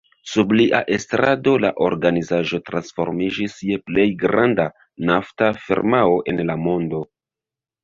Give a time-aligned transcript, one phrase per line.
[0.29, 4.67] Sub lia estrado la organizaĵo transformiĝis je plej granda
[5.13, 7.07] nafta firmao en la mondo.